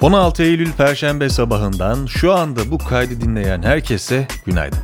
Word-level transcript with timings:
16 0.00 0.42
Eylül 0.42 0.72
Perşembe 0.72 1.28
sabahından 1.28 2.06
şu 2.06 2.32
anda 2.32 2.70
bu 2.70 2.78
kaydı 2.78 3.20
dinleyen 3.20 3.62
herkese 3.62 4.28
günaydın. 4.46 4.78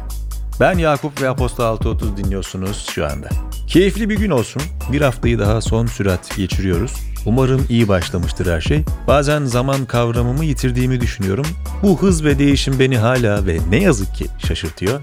Ben 0.61 0.79
Yakup 0.79 1.23
ve 1.23 1.29
Aposta 1.29 1.67
630 1.67 2.17
dinliyorsunuz 2.17 2.87
şu 2.91 3.07
anda. 3.07 3.29
Keyifli 3.67 4.09
bir 4.09 4.17
gün 4.17 4.31
olsun. 4.31 4.63
Bir 4.93 5.01
haftayı 5.01 5.39
daha 5.39 5.61
son 5.61 5.87
sürat 5.87 6.37
geçiriyoruz. 6.37 6.93
Umarım 7.27 7.67
iyi 7.69 7.89
başlamıştır 7.89 8.53
her 8.53 8.61
şey. 8.61 8.85
Bazen 9.07 9.45
zaman 9.45 9.85
kavramımı 9.85 10.45
yitirdiğimi 10.45 11.01
düşünüyorum. 11.01 11.47
Bu 11.83 12.03
hız 12.03 12.25
ve 12.25 12.39
değişim 12.39 12.79
beni 12.79 12.99
hala 12.99 13.47
ve 13.47 13.59
ne 13.71 13.83
yazık 13.83 14.15
ki 14.15 14.27
şaşırtıyor. 14.47 15.01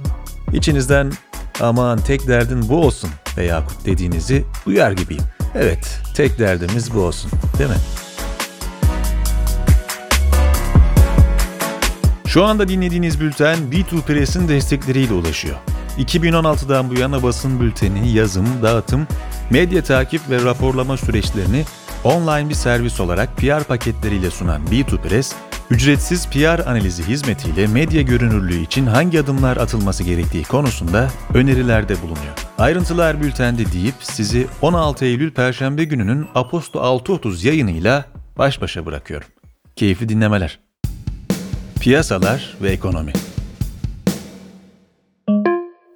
İçinizden 0.54 1.12
aman 1.62 1.98
tek 1.98 2.28
derdin 2.28 2.70
bu 2.70 2.86
olsun 2.86 3.10
be 3.38 3.44
Yakup 3.44 3.86
dediğinizi 3.86 4.46
duyar 4.66 4.92
gibiyim. 4.92 5.24
Evet, 5.56 6.00
tek 6.16 6.40
derdimiz 6.40 6.94
bu 6.94 7.00
olsun, 7.00 7.32
değil 7.60 7.70
mi? 7.70 7.76
Şu 12.30 12.46
anda 12.46 12.68
dinlediğiniz 12.68 13.20
bülten 13.20 13.58
B2 13.58 14.02
Press'in 14.02 14.48
destekleriyle 14.48 15.14
ulaşıyor. 15.14 15.56
2016'dan 15.98 16.90
bu 16.90 17.00
yana 17.00 17.24
basın 17.24 17.60
bülteni, 17.60 18.12
yazım, 18.12 18.48
dağıtım, 18.62 19.08
medya 19.50 19.84
takip 19.84 20.30
ve 20.30 20.44
raporlama 20.44 20.98
süreçlerini 20.98 21.66
online 22.04 22.50
bir 22.50 22.54
servis 22.54 23.00
olarak 23.00 23.38
PR 23.38 23.64
paketleriyle 23.64 24.32
sunan 24.32 24.62
B2 24.72 24.98
Press, 24.98 25.36
ücretsiz 25.70 26.30
PR 26.30 26.68
analizi 26.68 27.08
hizmetiyle 27.08 27.68
medya 27.68 28.02
görünürlüğü 28.02 28.62
için 28.62 28.86
hangi 28.86 29.20
adımlar 29.20 29.58
atılması 29.58 30.04
gerektiği 30.04 30.44
konusunda 30.44 31.10
önerilerde 31.34 32.02
bulunuyor. 32.02 32.34
Ayrıntılar 32.58 33.24
bültende 33.24 33.72
deyip 33.72 33.96
sizi 34.00 34.48
16 34.62 35.06
Eylül 35.06 35.32
Perşembe 35.32 35.84
gününün 35.84 36.28
Aposto 36.36 36.80
6.30 36.80 37.48
yayınıyla 37.48 38.06
baş 38.38 38.62
başa 38.62 38.86
bırakıyorum. 38.86 39.28
Keyifli 39.76 40.10
dinlemeler. 40.10 40.69
Piyasalar 41.82 42.58
ve 42.62 42.70
ekonomi. 42.70 43.14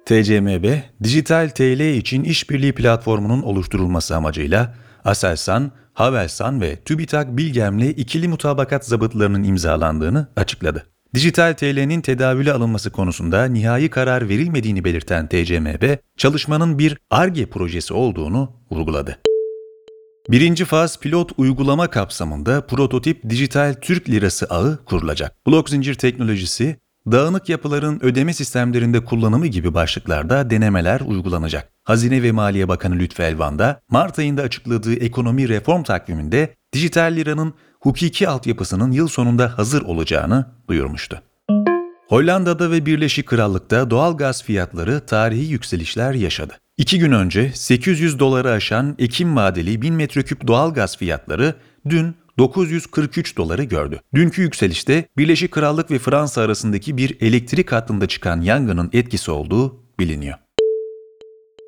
TCMB, 0.06 0.78
dijital 1.02 1.48
TL 1.48 1.80
için 1.80 2.24
işbirliği 2.24 2.72
platformunun 2.72 3.42
oluşturulması 3.42 4.16
amacıyla 4.16 4.74
Aselsan, 5.04 5.72
Havelsan 5.92 6.60
ve 6.60 6.76
TÜBİTAK 6.76 7.36
Bilgem'le 7.36 7.88
ikili 7.88 8.28
mutabakat 8.28 8.84
zabıtlarının 8.84 9.42
imzalandığını 9.42 10.26
açıkladı. 10.36 10.86
Dijital 11.14 11.52
TL'nin 11.52 12.00
tedavüle 12.00 12.52
alınması 12.52 12.90
konusunda 12.90 13.44
nihai 13.44 13.88
karar 13.90 14.28
verilmediğini 14.28 14.84
belirten 14.84 15.26
TCMB, 15.26 15.96
çalışmanın 16.16 16.78
bir 16.78 16.98
ARGE 17.10 17.46
projesi 17.46 17.94
olduğunu 17.94 18.52
vurguladı. 18.70 19.18
Birinci 20.30 20.64
faz 20.64 20.98
pilot 20.98 21.32
uygulama 21.36 21.90
kapsamında 21.90 22.66
prototip 22.66 23.30
dijital 23.30 23.74
Türk 23.80 24.10
lirası 24.10 24.46
ağı 24.50 24.84
kurulacak. 24.84 25.46
Blok 25.46 25.70
zincir 25.70 25.94
teknolojisi, 25.94 26.76
dağınık 27.12 27.48
yapıların 27.48 28.04
ödeme 28.04 28.34
sistemlerinde 28.34 29.04
kullanımı 29.04 29.46
gibi 29.46 29.74
başlıklarda 29.74 30.50
denemeler 30.50 31.00
uygulanacak. 31.00 31.72
Hazine 31.82 32.22
ve 32.22 32.32
Maliye 32.32 32.68
Bakanı 32.68 32.94
Lütfü 32.94 33.22
Elvan 33.22 33.58
da 33.58 33.80
Mart 33.88 34.18
ayında 34.18 34.42
açıkladığı 34.42 34.94
ekonomi 34.94 35.48
reform 35.48 35.82
takviminde 35.82 36.54
dijital 36.72 37.16
liranın 37.16 37.54
hukuki 37.80 38.28
altyapısının 38.28 38.92
yıl 38.92 39.08
sonunda 39.08 39.58
hazır 39.58 39.82
olacağını 39.82 40.46
duyurmuştu. 40.68 41.22
Hollanda'da 42.08 42.70
ve 42.70 42.86
Birleşik 42.86 43.26
Krallık'ta 43.26 43.90
doğal 43.90 44.16
gaz 44.16 44.42
fiyatları 44.42 45.06
tarihi 45.06 45.52
yükselişler 45.52 46.14
yaşadı. 46.14 46.63
İki 46.76 46.98
gün 46.98 47.12
önce 47.12 47.52
800 47.54 48.18
doları 48.18 48.50
aşan 48.50 48.94
Ekim 48.98 49.36
vadeli 49.36 49.82
1000 49.82 49.94
metreküp 49.94 50.46
doğal 50.46 50.74
gaz 50.74 50.96
fiyatları 50.96 51.54
dün 51.88 52.14
943 52.38 53.36
doları 53.36 53.64
gördü. 53.64 54.00
Dünkü 54.14 54.42
yükselişte 54.42 55.08
Birleşik 55.18 55.50
Krallık 55.50 55.90
ve 55.90 55.98
Fransa 55.98 56.42
arasındaki 56.42 56.96
bir 56.96 57.16
elektrik 57.20 57.72
hattında 57.72 58.06
çıkan 58.06 58.40
yangının 58.40 58.90
etkisi 58.92 59.30
olduğu 59.30 59.82
biliniyor. 59.98 60.43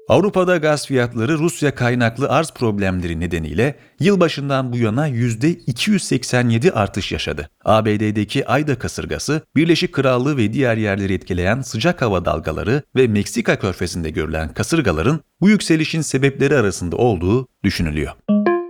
Avrupa'da 0.08 0.56
gaz 0.56 0.86
fiyatları 0.86 1.38
Rusya 1.38 1.74
kaynaklı 1.74 2.28
arz 2.28 2.50
problemleri 2.50 3.20
nedeniyle 3.20 3.74
yılbaşından 4.00 4.72
bu 4.72 4.76
yana 4.76 5.08
%287 5.08 6.72
artış 6.72 7.12
yaşadı. 7.12 7.50
ABD'deki 7.64 8.46
Ayda 8.46 8.78
kasırgası, 8.78 9.42
Birleşik 9.56 9.92
Krallığı 9.92 10.36
ve 10.36 10.52
diğer 10.52 10.76
yerleri 10.76 11.14
etkileyen 11.14 11.60
sıcak 11.60 12.02
hava 12.02 12.24
dalgaları 12.24 12.82
ve 12.96 13.06
Meksika 13.06 13.58
körfezinde 13.58 14.10
görülen 14.10 14.54
kasırgaların 14.54 15.20
bu 15.40 15.48
yükselişin 15.48 16.00
sebepleri 16.00 16.56
arasında 16.56 16.96
olduğu 16.96 17.48
düşünülüyor. 17.64 18.12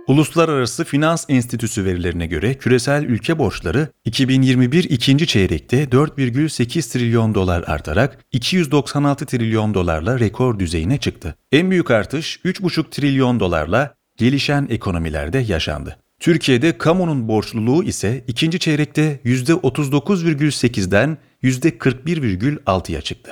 Uluslararası 0.07 0.83
Finans 0.83 1.25
Enstitüsü 1.29 1.85
verilerine 1.85 2.27
göre 2.27 2.53
küresel 2.53 3.03
ülke 3.03 3.39
borçları 3.39 3.87
2021 4.05 4.83
ikinci 4.83 5.27
çeyrekte 5.27 5.83
4,8 5.83 6.93
trilyon 6.93 7.35
dolar 7.35 7.63
artarak 7.67 8.25
296 8.31 9.25
trilyon 9.25 9.73
dolarla 9.73 10.19
rekor 10.19 10.59
düzeyine 10.59 10.97
çıktı. 10.97 11.35
En 11.51 11.71
büyük 11.71 11.91
artış 11.91 12.39
3,5 12.45 12.89
trilyon 12.89 13.39
dolarla 13.39 13.95
gelişen 14.17 14.67
ekonomilerde 14.69 15.39
yaşandı. 15.39 15.97
Türkiye'de 16.19 16.77
kamunun 16.77 17.27
borçluluğu 17.27 17.83
ise 17.83 18.23
ikinci 18.27 18.59
çeyrekte 18.59 19.19
%39,8'den 19.25 21.17
%41,6'ya 21.43 23.01
çıktı. 23.01 23.31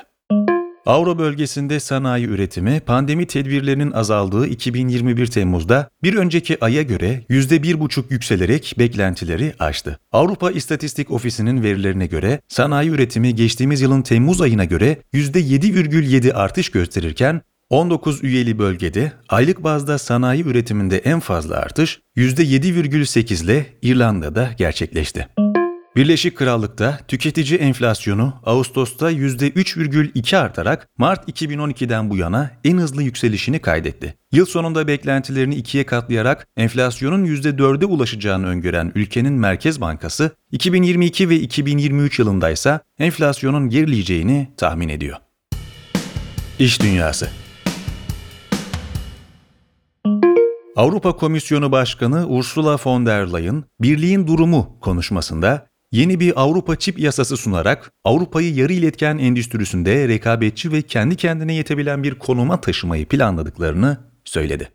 Avro 0.85 1.17
bölgesinde 1.17 1.79
sanayi 1.79 2.25
üretimi 2.25 2.79
pandemi 2.79 3.27
tedbirlerinin 3.27 3.91
azaldığı 3.91 4.47
2021 4.47 5.27
Temmuz'da 5.27 5.89
bir 6.03 6.15
önceki 6.15 6.65
aya 6.65 6.81
göre 6.81 7.25
%1,5 7.29 8.03
yükselerek 8.09 8.75
beklentileri 8.79 9.53
aştı. 9.59 9.99
Avrupa 10.11 10.51
İstatistik 10.51 11.11
Ofisi'nin 11.11 11.63
verilerine 11.63 12.05
göre 12.05 12.41
sanayi 12.47 12.89
üretimi 12.89 13.35
geçtiğimiz 13.35 13.81
yılın 13.81 14.01
Temmuz 14.01 14.41
ayına 14.41 14.65
göre 14.65 14.97
%7,7 15.13 16.33
artış 16.33 16.69
gösterirken 16.69 17.41
19 17.69 18.23
üyeli 18.23 18.59
bölgede 18.59 19.11
aylık 19.29 19.63
bazda 19.63 19.97
sanayi 19.97 20.43
üretiminde 20.43 20.97
en 20.97 21.19
fazla 21.19 21.55
artış 21.55 21.99
%7,8 22.17 23.43
ile 23.43 23.65
İrlanda'da 23.81 24.49
gerçekleşti. 24.57 25.27
Birleşik 25.95 26.37
Krallık'ta 26.37 26.99
tüketici 27.07 27.59
enflasyonu 27.59 28.33
Ağustos'ta 28.45 29.11
%3,2 29.11 30.37
artarak 30.37 30.87
Mart 30.97 31.29
2012'den 31.29 32.09
bu 32.09 32.17
yana 32.17 32.51
en 32.63 32.77
hızlı 32.77 33.03
yükselişini 33.03 33.59
kaydetti. 33.59 34.17
Yıl 34.31 34.45
sonunda 34.45 34.87
beklentilerini 34.87 35.55
ikiye 35.55 35.85
katlayarak 35.85 36.47
enflasyonun 36.57 37.25
%4'e 37.25 37.85
ulaşacağını 37.85 38.47
öngören 38.47 38.91
ülkenin 38.95 39.33
Merkez 39.33 39.81
Bankası, 39.81 40.31
2022 40.51 41.29
ve 41.29 41.35
2023 41.35 42.19
yılında 42.19 42.49
ise 42.49 42.79
enflasyonun 42.99 43.69
gerileyeceğini 43.69 44.47
tahmin 44.57 44.89
ediyor. 44.89 45.17
İş 46.59 46.81
Dünyası 46.81 47.29
Avrupa 50.75 51.15
Komisyonu 51.15 51.71
Başkanı 51.71 52.27
Ursula 52.27 52.77
von 52.85 53.05
der 53.05 53.33
Leyen, 53.33 53.63
Birliğin 53.81 54.27
Durumu 54.27 54.77
konuşmasında 54.81 55.67
yeni 55.95 56.19
bir 56.19 56.41
Avrupa 56.41 56.75
çip 56.75 56.99
yasası 56.99 57.37
sunarak 57.37 57.91
Avrupa'yı 58.03 58.53
yarı 58.53 58.73
iletken 58.73 59.17
endüstrisinde 59.17 60.07
rekabetçi 60.07 60.71
ve 60.71 60.81
kendi 60.81 61.15
kendine 61.15 61.53
yetebilen 61.55 62.03
bir 62.03 62.15
konuma 62.15 62.61
taşımayı 62.61 63.05
planladıklarını 63.05 63.97
söyledi. 64.25 64.71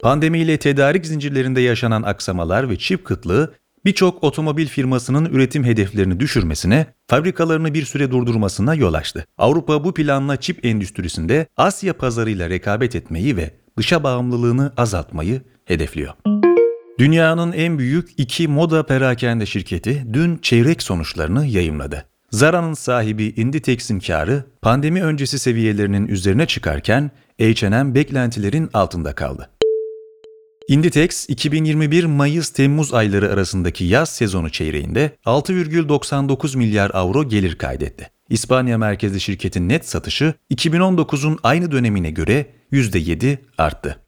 Pandemiyle 0.00 0.56
tedarik 0.56 1.06
zincirlerinde 1.06 1.60
yaşanan 1.60 2.02
aksamalar 2.02 2.70
ve 2.70 2.78
çip 2.78 3.04
kıtlığı 3.04 3.54
birçok 3.84 4.24
otomobil 4.24 4.66
firmasının 4.66 5.24
üretim 5.24 5.64
hedeflerini 5.64 6.20
düşürmesine, 6.20 6.86
fabrikalarını 7.06 7.74
bir 7.74 7.84
süre 7.84 8.10
durdurmasına 8.10 8.74
yol 8.74 8.94
açtı. 8.94 9.26
Avrupa 9.38 9.84
bu 9.84 9.94
planla 9.94 10.36
çip 10.36 10.64
endüstrisinde 10.64 11.46
Asya 11.56 11.92
pazarıyla 11.96 12.50
rekabet 12.50 12.94
etmeyi 12.94 13.36
ve 13.36 13.50
dışa 13.78 14.02
bağımlılığını 14.02 14.72
azaltmayı 14.76 15.42
hedefliyor. 15.64 16.14
Dünyanın 16.98 17.52
en 17.52 17.78
büyük 17.78 18.08
iki 18.16 18.48
moda 18.48 18.86
perakende 18.86 19.46
şirketi 19.46 20.06
dün 20.12 20.38
çeyrek 20.42 20.82
sonuçlarını 20.82 21.46
yayımladı. 21.46 22.06
Zara'nın 22.30 22.74
sahibi 22.74 23.24
Inditex'in 23.24 24.00
karı 24.00 24.44
pandemi 24.62 25.02
öncesi 25.02 25.38
seviyelerinin 25.38 26.06
üzerine 26.06 26.46
çıkarken 26.46 27.10
H&M 27.40 27.94
beklentilerin 27.94 28.70
altında 28.74 29.14
kaldı. 29.14 29.50
Inditex 30.68 31.28
2021 31.28 32.04
Mayıs-Temmuz 32.04 32.94
ayları 32.94 33.32
arasındaki 33.32 33.84
yaz 33.84 34.08
sezonu 34.08 34.50
çeyreğinde 34.50 35.10
6,99 35.26 36.56
milyar 36.58 36.90
avro 36.94 37.28
gelir 37.28 37.58
kaydetti. 37.58 38.10
İspanya 38.30 38.78
merkezli 38.78 39.20
şirketin 39.20 39.68
net 39.68 39.88
satışı 39.88 40.34
2019'un 40.50 41.38
aynı 41.42 41.72
dönemine 41.72 42.10
göre 42.10 42.46
%7 42.72 43.38
arttı. 43.58 44.05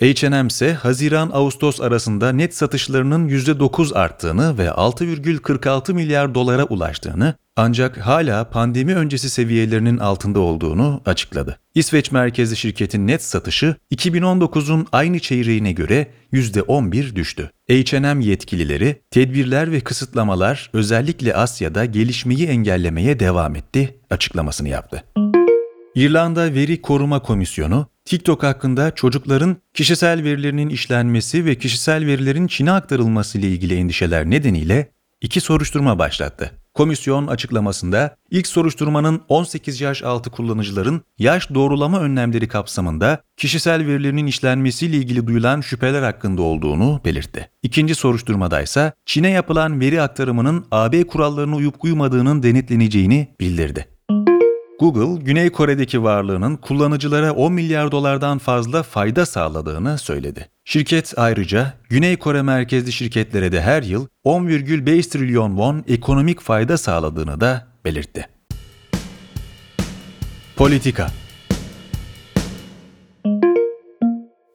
H&M 0.00 0.46
ise 0.46 0.74
Haziran-Ağustos 0.74 1.80
arasında 1.80 2.32
net 2.32 2.56
satışlarının 2.56 3.28
%9 3.28 3.94
arttığını 3.94 4.58
ve 4.58 4.66
6,46 4.66 5.92
milyar 5.92 6.34
dolara 6.34 6.64
ulaştığını 6.64 7.34
ancak 7.56 7.98
hala 7.98 8.50
pandemi 8.50 8.94
öncesi 8.94 9.30
seviyelerinin 9.30 9.98
altında 9.98 10.40
olduğunu 10.40 11.00
açıkladı. 11.06 11.58
İsveç 11.74 12.12
merkezli 12.12 12.56
şirketin 12.56 13.06
net 13.06 13.22
satışı 13.22 13.76
2019'un 13.92 14.86
aynı 14.92 15.18
çeyreğine 15.18 15.72
göre 15.72 16.06
%11 16.32 17.16
düştü. 17.16 17.50
H&M 17.70 18.24
yetkilileri 18.24 19.02
tedbirler 19.10 19.72
ve 19.72 19.80
kısıtlamalar 19.80 20.70
özellikle 20.72 21.34
Asya'da 21.34 21.84
gelişmeyi 21.84 22.46
engellemeye 22.46 23.20
devam 23.20 23.56
etti 23.56 23.94
açıklamasını 24.10 24.68
yaptı. 24.68 25.04
İrlanda 25.94 26.54
Veri 26.54 26.82
Koruma 26.82 27.22
Komisyonu, 27.22 27.86
TikTok 28.04 28.42
hakkında 28.42 28.94
çocukların 28.94 29.56
kişisel 29.74 30.24
verilerinin 30.24 30.68
işlenmesi 30.68 31.44
ve 31.44 31.54
kişisel 31.54 32.06
verilerin 32.06 32.46
Çin'e 32.46 32.70
aktarılması 32.70 33.38
ile 33.38 33.48
ilgili 33.48 33.76
endişeler 33.76 34.30
nedeniyle 34.30 34.90
iki 35.20 35.40
soruşturma 35.40 35.98
başlattı. 35.98 36.50
Komisyon 36.74 37.26
açıklamasında 37.26 38.16
ilk 38.30 38.46
soruşturmanın 38.46 39.22
18 39.28 39.80
yaş 39.80 40.02
altı 40.02 40.30
kullanıcıların 40.30 41.02
yaş 41.18 41.50
doğrulama 41.54 42.00
önlemleri 42.00 42.48
kapsamında 42.48 43.22
kişisel 43.36 43.86
verilerinin 43.86 44.26
işlenmesiyle 44.26 44.96
ilgili 44.96 45.26
duyulan 45.26 45.60
şüpheler 45.60 46.02
hakkında 46.02 46.42
olduğunu 46.42 47.00
belirtti. 47.04 47.50
İkinci 47.62 47.94
soruşturmada 47.94 48.62
ise 48.62 48.92
Çin'e 49.06 49.30
yapılan 49.30 49.80
veri 49.80 50.02
aktarımının 50.02 50.66
AB 50.70 51.06
kurallarına 51.06 51.56
uyup 51.56 51.84
uymadığının 51.84 52.42
denetleneceğini 52.42 53.28
bildirdi. 53.40 53.93
Google, 54.80 55.24
Güney 55.24 55.50
Kore'deki 55.50 56.02
varlığının 56.02 56.56
kullanıcılara 56.56 57.32
10 57.32 57.52
milyar 57.52 57.92
dolardan 57.92 58.38
fazla 58.38 58.82
fayda 58.82 59.26
sağladığını 59.26 59.98
söyledi. 59.98 60.48
Şirket 60.64 61.14
ayrıca 61.16 61.72
Güney 61.88 62.16
Kore 62.16 62.42
merkezli 62.42 62.92
şirketlere 62.92 63.52
de 63.52 63.60
her 63.60 63.82
yıl 63.82 64.06
10,5 64.24 65.10
trilyon 65.10 65.48
won 65.48 65.84
ekonomik 65.88 66.40
fayda 66.40 66.78
sağladığını 66.78 67.40
da 67.40 67.66
belirtti. 67.84 68.28
Politika 70.56 71.10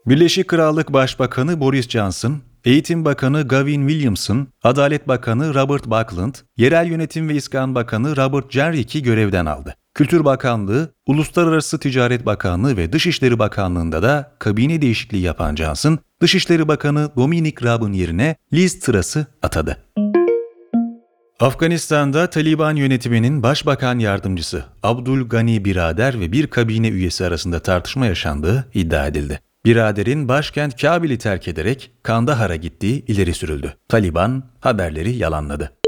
Birleşik 0.06 0.48
Krallık 0.48 0.94
Başbakanı 0.94 1.60
Boris 1.60 1.90
Johnson, 1.90 2.42
Eğitim 2.66 3.06
Bakanı 3.06 3.48
Gavin 3.48 3.88
Williamson, 3.88 4.48
Adalet 4.64 5.08
Bakanı 5.08 5.54
Robert 5.54 5.86
Buckland, 5.86 6.36
Yerel 6.58 6.88
Yönetim 6.88 7.30
ve 7.30 7.36
İskan 7.36 7.76
Bakanı 7.76 8.18
Robert 8.18 8.52
Jenrick'i 8.52 9.04
görevden 9.04 9.46
aldı. 9.46 9.76
Kültür 10.00 10.26
Bakanlığı, 10.26 10.94
Uluslararası 11.08 11.80
Ticaret 11.80 12.26
Bakanlığı 12.26 12.78
ve 12.78 12.94
Dışişleri 12.94 13.40
Bakanlığı'nda 13.40 14.04
da 14.04 14.32
kabine 14.40 14.82
değişikliği 14.82 15.22
yapan 15.22 15.56
Johnson, 15.56 16.00
Dışişleri 16.22 16.68
Bakanı 16.68 17.12
Dominic 17.18 17.56
Raab'ın 17.64 17.94
yerine 17.94 18.36
Liz 18.54 18.80
Truss'ı 18.80 19.26
atadı. 19.42 19.78
Afganistan'da 21.40 22.30
Taliban 22.30 22.76
yönetiminin 22.76 23.44
başbakan 23.44 24.00
yardımcısı 24.00 24.66
Abdul 24.84 25.30
Gani 25.30 25.66
Birader 25.66 26.20
ve 26.20 26.32
bir 26.32 26.48
kabine 26.48 26.88
üyesi 26.88 27.26
arasında 27.26 27.60
tartışma 27.60 28.06
yaşandığı 28.06 28.68
iddia 28.74 29.08
edildi. 29.08 29.40
Birader'in 29.66 30.28
başkent 30.28 30.82
Kabil'i 30.82 31.18
terk 31.18 31.48
ederek 31.48 31.92
Kandahar'a 32.04 32.56
gittiği 32.56 33.06
ileri 33.06 33.34
sürüldü. 33.34 33.74
Taliban 33.90 34.44
haberleri 34.60 35.16
yalanladı. 35.16 35.79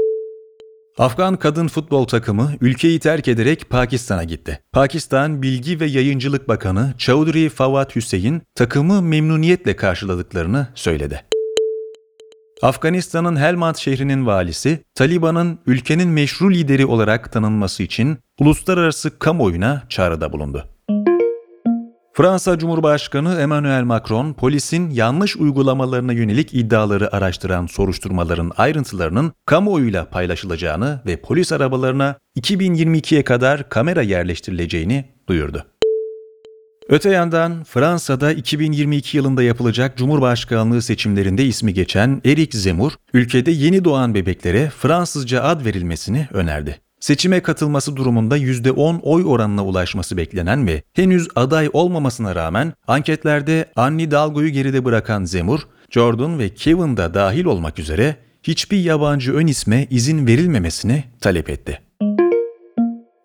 Afgan 0.98 1.36
kadın 1.36 1.68
futbol 1.68 2.04
takımı 2.04 2.52
ülkeyi 2.60 3.00
terk 3.00 3.28
ederek 3.28 3.70
Pakistan'a 3.70 4.24
gitti. 4.24 4.60
Pakistan 4.72 5.42
Bilgi 5.42 5.80
ve 5.80 5.86
Yayıncılık 5.86 6.48
Bakanı 6.48 6.94
Chaudhry 6.98 7.48
Fawad 7.48 7.96
Hüseyin 7.96 8.42
takımı 8.54 9.02
memnuniyetle 9.02 9.76
karşıladıklarını 9.76 10.66
söyledi. 10.74 11.24
Afganistan'ın 12.62 13.36
Helmand 13.36 13.76
şehrinin 13.76 14.26
valisi, 14.26 14.84
Taliban'ın 14.94 15.58
ülkenin 15.66 16.08
meşru 16.08 16.50
lideri 16.50 16.86
olarak 16.86 17.32
tanınması 17.32 17.82
için 17.82 18.18
uluslararası 18.40 19.18
kamuoyuna 19.18 19.82
çağrıda 19.88 20.32
bulundu. 20.32 20.68
Fransa 22.14 22.58
Cumhurbaşkanı 22.58 23.40
Emmanuel 23.40 23.82
Macron, 23.82 24.32
polisin 24.32 24.90
yanlış 24.90 25.36
uygulamalarına 25.36 26.12
yönelik 26.12 26.54
iddiaları 26.54 27.16
araştıran 27.16 27.66
soruşturmaların 27.66 28.50
ayrıntılarının 28.56 29.32
kamuoyuyla 29.46 30.04
paylaşılacağını 30.04 31.00
ve 31.06 31.20
polis 31.20 31.52
arabalarına 31.52 32.16
2022'ye 32.36 33.24
kadar 33.24 33.68
kamera 33.68 34.02
yerleştirileceğini 34.02 35.04
duyurdu. 35.28 35.66
Öte 36.88 37.10
yandan 37.10 37.64
Fransa'da 37.64 38.32
2022 38.32 39.16
yılında 39.16 39.42
yapılacak 39.42 39.96
Cumhurbaşkanlığı 39.96 40.82
seçimlerinde 40.82 41.44
ismi 41.44 41.74
geçen 41.74 42.20
Eric 42.24 42.58
Zemmour, 42.58 42.92
ülkede 43.14 43.50
yeni 43.50 43.84
doğan 43.84 44.14
bebeklere 44.14 44.70
Fransızca 44.78 45.42
ad 45.42 45.64
verilmesini 45.64 46.28
önerdi. 46.32 46.80
Seçime 47.02 47.40
katılması 47.40 47.96
durumunda 47.96 48.38
%10 48.38 49.00
oy 49.00 49.24
oranına 49.26 49.64
ulaşması 49.64 50.16
beklenen 50.16 50.66
ve 50.66 50.82
henüz 50.92 51.28
aday 51.36 51.70
olmamasına 51.72 52.34
rağmen 52.34 52.72
anketlerde 52.86 53.64
Annie 53.76 54.10
Dalgo'yu 54.10 54.48
geride 54.48 54.84
bırakan 54.84 55.24
Zemur, 55.24 55.60
Jordan 55.90 56.38
ve 56.38 56.48
Kevin 56.48 56.96
da 56.96 57.14
dahil 57.14 57.44
olmak 57.44 57.78
üzere 57.78 58.16
hiçbir 58.42 58.78
yabancı 58.78 59.34
ön 59.34 59.46
isme 59.46 59.86
izin 59.90 60.26
verilmemesini 60.26 61.04
talep 61.20 61.50
etti. 61.50 61.80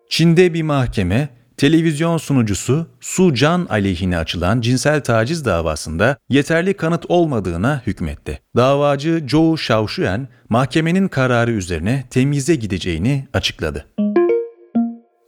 Çin'de 0.08 0.54
bir 0.54 0.62
mahkeme 0.62 1.28
televizyon 1.58 2.16
sunucusu 2.18 2.86
Su 3.00 3.34
Can 3.34 3.66
aleyhine 3.70 4.18
açılan 4.18 4.60
cinsel 4.60 5.00
taciz 5.00 5.44
davasında 5.44 6.16
yeterli 6.28 6.74
kanıt 6.74 7.04
olmadığına 7.08 7.82
hükmetti. 7.86 8.40
Davacı 8.56 9.24
Zhou 9.28 9.54
Xiaoxuan, 9.54 10.28
mahkemenin 10.48 11.08
kararı 11.08 11.50
üzerine 11.50 12.04
temize 12.10 12.54
gideceğini 12.54 13.28
açıkladı. 13.32 13.86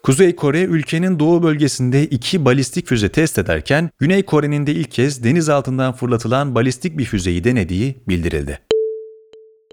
Kuzey 0.02 0.36
Kore 0.36 0.62
ülkenin 0.62 1.18
doğu 1.18 1.42
bölgesinde 1.42 2.04
iki 2.06 2.44
balistik 2.44 2.86
füze 2.86 3.08
test 3.08 3.38
ederken 3.38 3.90
Güney 3.98 4.22
Kore'nin 4.22 4.66
de 4.66 4.72
ilk 4.72 4.90
kez 4.90 5.24
deniz 5.24 5.48
altından 5.48 5.92
fırlatılan 5.92 6.54
balistik 6.54 6.98
bir 6.98 7.04
füzeyi 7.04 7.44
denediği 7.44 8.02
bildirildi. 8.08 8.58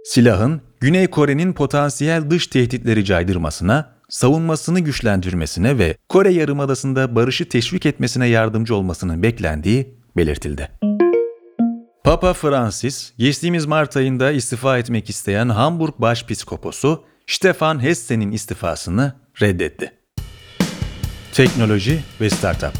Silahın 0.03 0.61
Güney 0.79 1.07
Kore'nin 1.07 1.53
potansiyel 1.53 2.29
dış 2.29 2.47
tehditleri 2.47 3.05
caydırmasına, 3.05 3.96
savunmasını 4.09 4.79
güçlendirmesine 4.79 5.77
ve 5.77 5.97
Kore 6.09 6.33
Yarımadası'nda 6.33 7.15
barışı 7.15 7.49
teşvik 7.49 7.85
etmesine 7.85 8.27
yardımcı 8.27 8.75
olmasının 8.75 9.23
beklendiği 9.23 9.97
belirtildi. 10.17 10.69
Papa 12.03 12.33
Francis, 12.33 13.13
geçtiğimiz 13.17 13.65
Mart 13.65 13.97
ayında 13.97 14.31
istifa 14.31 14.77
etmek 14.77 15.09
isteyen 15.09 15.49
Hamburg 15.49 15.93
Başpiskoposu 15.97 17.03
Stefan 17.27 17.83
Hesse'nin 17.83 18.31
istifasını 18.31 19.13
reddetti. 19.41 19.91
Teknoloji 21.33 22.03
ve 22.21 22.29
Startup 22.29 22.73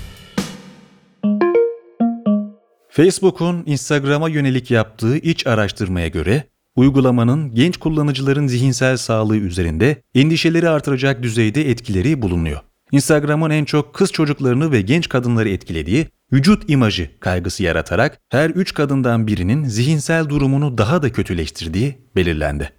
Facebook'un 2.90 3.64
Instagram'a 3.66 4.30
yönelik 4.30 4.72
yaptığı 4.72 5.18
iç 5.18 5.48
araştırmaya 5.48 6.08
göre 6.08 6.44
uygulamanın 6.78 7.56
genç 7.56 7.78
kullanıcıların 7.78 8.48
zihinsel 8.48 8.98
sağlığı 8.98 9.38
üzerinde 9.38 10.02
endişeleri 10.16 10.70
artıracak 10.70 11.24
düzeyde 11.24 11.70
etkileri 11.70 12.22
bulunuyor. 12.22 12.60
Instagram'ın 12.92 13.50
en 13.50 13.66
çok 13.66 13.94
kız 13.94 14.12
çocuklarını 14.12 14.72
ve 14.72 14.82
genç 14.82 15.10
kadınları 15.10 15.50
etkilediği 15.50 16.08
vücut 16.34 16.70
imajı 16.70 17.20
kaygısı 17.20 17.64
yaratarak 17.64 18.20
her 18.30 18.50
üç 18.50 18.74
kadından 18.74 19.28
birinin 19.28 19.64
zihinsel 19.64 20.30
durumunu 20.30 20.78
daha 20.78 21.02
da 21.02 21.12
kötüleştirdiği 21.12 21.98
belirlendi. 22.16 22.70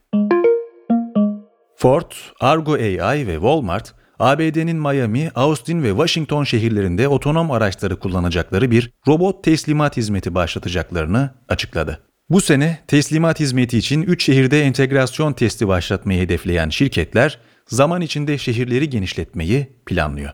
Ford, 1.76 2.12
Argo 2.40 2.72
AI 2.72 3.26
ve 3.26 3.34
Walmart, 3.34 3.94
ABD'nin 4.18 4.76
Miami, 4.76 5.30
Austin 5.34 5.82
ve 5.82 5.88
Washington 5.88 6.44
şehirlerinde 6.44 7.08
otonom 7.08 7.50
araçları 7.50 7.98
kullanacakları 7.98 8.70
bir 8.70 8.92
robot 9.08 9.44
teslimat 9.44 9.96
hizmeti 9.96 10.34
başlatacaklarını 10.34 11.30
açıkladı. 11.48 12.07
Bu 12.30 12.40
sene 12.40 12.78
teslimat 12.86 13.40
hizmeti 13.40 13.78
için 13.78 14.02
3 14.02 14.24
şehirde 14.24 14.62
entegrasyon 14.62 15.32
testi 15.32 15.68
başlatmayı 15.68 16.20
hedefleyen 16.20 16.68
şirketler 16.68 17.38
zaman 17.66 18.00
içinde 18.00 18.38
şehirleri 18.38 18.90
genişletmeyi 18.90 19.66
planlıyor. 19.86 20.30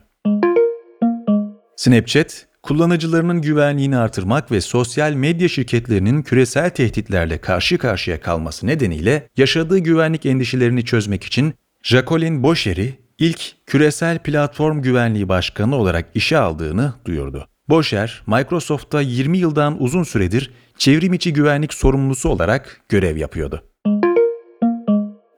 Snapchat, 1.77 2.47
kullanıcılarının 2.63 3.43
güvenliğini 3.43 3.97
artırmak 3.97 4.51
ve 4.51 4.61
sosyal 4.61 5.13
medya 5.13 5.49
şirketlerinin 5.49 6.23
küresel 6.23 6.71
tehditlerle 6.71 7.39
karşı 7.39 7.79
karşıya 7.79 8.21
kalması 8.21 8.67
nedeniyle 8.67 9.29
yaşadığı 9.37 9.79
güvenlik 9.79 10.27
endişelerini 10.27 10.85
çözmek 10.85 11.25
için 11.25 11.55
Jacqueline 11.83 12.43
Bosher'i 12.43 12.99
ilk 13.19 13.67
küresel 13.67 14.19
platform 14.19 14.83
güvenliği 14.83 15.29
başkanı 15.29 15.77
olarak 15.77 16.07
işe 16.15 16.39
aldığını 16.39 16.95
duyurdu. 17.05 17.49
Bosher, 17.69 18.23
Microsoft'ta 18.27 19.01
20 19.01 19.39
yıldan 19.39 19.83
uzun 19.83 20.03
süredir 20.03 20.51
çevrim 20.79 21.13
içi 21.13 21.33
güvenlik 21.33 21.75
sorumlusu 21.75 22.29
olarak 22.29 22.81
görev 22.89 23.17
yapıyordu. 23.17 23.65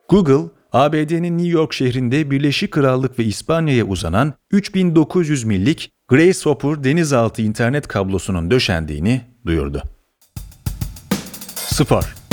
Google, 0.09 0.50
ABD'nin 0.73 1.38
New 1.38 1.52
York 1.52 1.73
şehrinde 1.73 2.31
Birleşik 2.31 2.71
Krallık 2.71 3.19
ve 3.19 3.25
İspanya'ya 3.25 3.85
uzanan 3.85 4.35
3900 4.50 5.45
millik 5.45 5.90
Grasshopper 6.09 6.85
denizaltı 6.85 7.43
internet 7.43 7.88
kablosunun 7.88 8.50
döşendiğini 8.50 9.21
duyurdu. 9.47 9.83
Spor 11.55 12.25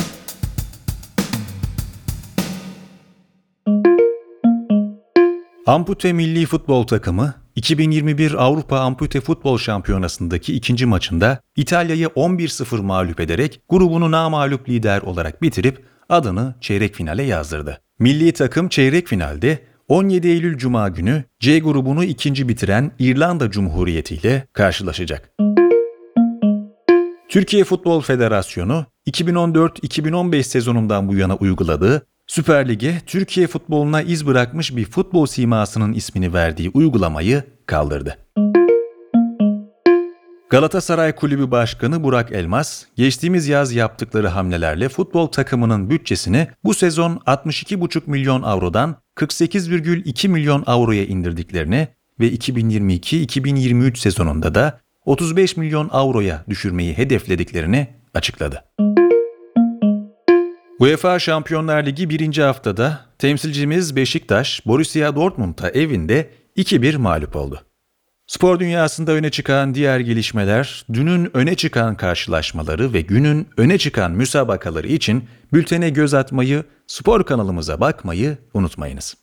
Ampute 5.66 6.14
Milli 6.14 6.46
Futbol 6.46 6.84
Takımı 6.84 7.34
2021 7.56 8.44
Avrupa 8.44 8.80
Ampute 8.80 9.22
Futbol 9.22 9.58
Şampiyonası'ndaki 9.58 10.54
ikinci 10.54 10.86
maçında 10.86 11.40
İtalya'yı 11.56 12.08
11-0 12.08 12.82
mağlup 12.82 13.20
ederek 13.20 13.62
grubunu 13.70 14.12
namağlup 14.12 14.70
lider 14.70 15.02
olarak 15.02 15.42
bitirip 15.42 15.86
adını 16.10 16.56
çeyrek 16.62 16.96
finale 16.96 17.24
yazdırdı. 17.24 17.82
Milli 18.00 18.32
takım 18.34 18.70
çeyrek 18.70 19.08
finalde 19.08 19.60
17 19.88 20.28
Eylül 20.28 20.58
Cuma 20.58 20.90
günü 20.90 21.24
C 21.40 21.60
grubunu 21.60 22.04
ikinci 22.04 22.48
bitiren 22.48 22.92
İrlanda 23.00 23.52
Cumhuriyeti 23.52 24.16
ile 24.16 24.48
karşılaşacak. 24.54 25.32
Türkiye 27.30 27.64
Futbol 27.64 28.02
Federasyonu 28.02 28.86
2014-2015 29.08 30.44
sezonundan 30.44 31.08
bu 31.08 31.16
yana 31.16 31.36
uyguladığı 31.36 32.06
Süper 32.28 32.70
Lig'e 32.70 33.02
Türkiye 33.06 33.48
futboluna 33.48 34.02
iz 34.02 34.28
bırakmış 34.28 34.76
bir 34.76 34.86
futbol 34.86 35.26
simasının 35.26 35.94
ismini 35.94 36.34
verdiği 36.34 36.72
uygulamayı 36.74 37.44
kaldırdı. 37.66 38.18
Galatasaray 40.50 41.16
Kulübü 41.16 41.52
Başkanı 41.52 42.04
Burak 42.04 42.32
Elmas, 42.32 42.86
geçtiğimiz 42.96 43.48
yaz 43.48 43.74
yaptıkları 43.74 44.28
hamlelerle 44.28 44.90
futbol 44.90 45.28
takımının 45.28 45.90
bütçesini 45.90 46.48
bu 46.64 46.74
sezon 46.74 47.16
62,5 47.16 48.02
milyon 48.06 48.42
avrodan 48.42 48.96
48,2 49.16 50.28
milyon 50.28 50.64
avroya 50.66 51.06
indirdiklerini 51.06 51.88
ve 52.20 52.30
2022-2023 52.30 53.98
sezonunda 53.98 54.56
da 54.56 54.80
35 55.06 55.58
milyon 55.58 55.90
avroya 55.92 56.44
düşürmeyi 56.50 56.98
hedeflediklerini 56.98 57.88
açıkladı. 58.14 58.64
UEFA 60.84 61.20
Şampiyonlar 61.20 61.86
Ligi 61.86 62.10
1. 62.10 62.38
haftada 62.38 63.06
temsilcimiz 63.20 63.96
Beşiktaş, 63.96 64.66
Borussia 64.66 65.16
Dortmund'a 65.16 65.70
evinde 65.70 66.30
2-1 66.58 66.98
mağlup 66.98 67.36
oldu. 67.36 67.62
Spor 68.28 68.60
dünyasında 68.60 69.12
öne 69.12 69.32
çıkan 69.32 69.76
diğer 69.76 70.00
gelişmeler, 70.00 70.86
dünün 70.94 71.38
öne 71.38 71.56
çıkan 71.56 71.96
karşılaşmaları 71.96 72.94
ve 72.94 73.02
günün 73.02 73.48
öne 73.58 73.78
çıkan 73.78 74.12
müsabakaları 74.12 74.88
için 74.88 75.24
bültene 75.54 75.90
göz 75.90 76.14
atmayı, 76.14 76.64
spor 76.88 77.26
kanalımıza 77.26 77.80
bakmayı 77.80 78.38
unutmayınız. 78.54 79.16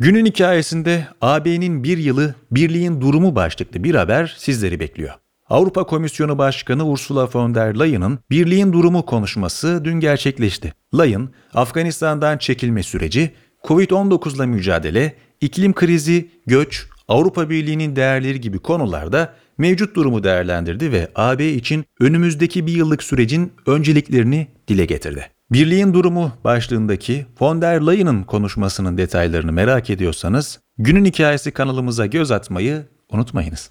Günün 0.00 0.26
hikayesinde 0.26 1.08
AB'nin 1.20 1.84
bir 1.84 1.98
yılı 1.98 2.34
birliğin 2.50 3.00
durumu 3.00 3.34
başlıklı 3.34 3.84
bir 3.84 3.94
haber 3.94 4.34
sizleri 4.38 4.80
bekliyor. 4.80 5.14
Avrupa 5.50 5.84
Komisyonu 5.84 6.38
Başkanı 6.38 6.86
Ursula 6.86 7.28
von 7.34 7.54
der 7.54 7.78
Leyen'ın 7.78 8.18
birliğin 8.30 8.72
durumu 8.72 9.06
konuşması 9.06 9.80
dün 9.84 10.00
gerçekleşti. 10.00 10.72
Leyen, 10.98 11.28
Afganistan'dan 11.54 12.38
çekilme 12.38 12.82
süreci, 12.82 13.30
Covid-19 13.64 14.36
ile 14.36 14.46
mücadele, 14.46 15.14
iklim 15.40 15.74
krizi, 15.74 16.30
göç, 16.46 16.86
Avrupa 17.08 17.50
Birliği'nin 17.50 17.96
değerleri 17.96 18.40
gibi 18.40 18.58
konularda 18.58 19.34
mevcut 19.58 19.96
durumu 19.96 20.24
değerlendirdi 20.24 20.92
ve 20.92 21.08
AB 21.14 21.48
için 21.48 21.84
önümüzdeki 22.00 22.66
bir 22.66 22.72
yıllık 22.72 23.02
sürecin 23.02 23.52
önceliklerini 23.66 24.46
dile 24.68 24.84
getirdi. 24.84 25.30
Birliğin 25.52 25.94
durumu 25.94 26.32
başlığındaki 26.44 27.26
von 27.40 27.62
der 27.62 27.86
Leyen'ın 27.86 28.22
konuşmasının 28.22 28.98
detaylarını 28.98 29.52
merak 29.52 29.90
ediyorsanız 29.90 30.60
günün 30.78 31.04
hikayesi 31.04 31.50
kanalımıza 31.50 32.06
göz 32.06 32.30
atmayı 32.30 32.86
unutmayınız. 33.12 33.70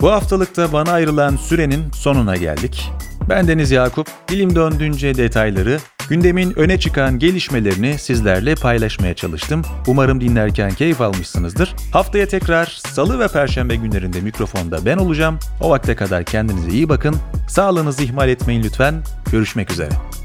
Bu 0.00 0.10
haftalıkta 0.10 0.72
bana 0.72 0.92
ayrılan 0.92 1.36
sürenin 1.36 1.90
sonuna 1.92 2.36
geldik. 2.36 2.92
Ben 3.28 3.48
Deniz 3.48 3.70
Yakup, 3.70 4.06
dilim 4.28 4.54
döndüğünce 4.54 5.14
detayları, 5.14 5.78
gündemin 6.08 6.58
öne 6.58 6.80
çıkan 6.80 7.18
gelişmelerini 7.18 7.98
sizlerle 7.98 8.54
paylaşmaya 8.54 9.14
çalıştım. 9.14 9.62
Umarım 9.86 10.20
dinlerken 10.20 10.70
keyif 10.70 11.00
almışsınızdır. 11.00 11.74
Haftaya 11.92 12.28
tekrar 12.28 12.66
salı 12.66 13.18
ve 13.18 13.28
perşembe 13.28 13.76
günlerinde 13.76 14.20
mikrofonda 14.20 14.86
ben 14.86 14.96
olacağım. 14.96 15.38
O 15.60 15.70
vakte 15.70 15.96
kadar 15.96 16.24
kendinize 16.24 16.70
iyi 16.70 16.88
bakın. 16.88 17.16
Sağlığınızı 17.48 18.02
ihmal 18.02 18.28
etmeyin 18.28 18.62
lütfen. 18.62 18.94
Görüşmek 19.32 19.70
üzere. 19.70 20.15